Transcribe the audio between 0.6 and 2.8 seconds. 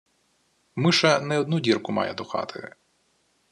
Миша не одну дірку має до хати.